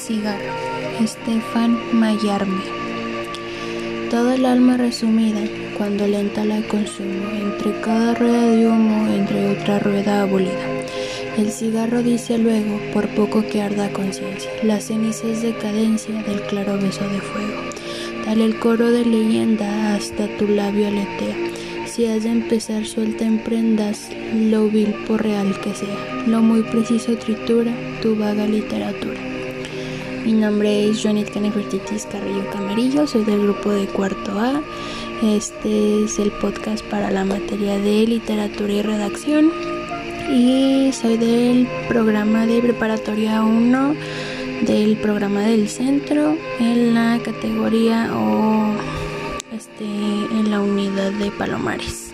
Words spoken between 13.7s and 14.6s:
conciencia,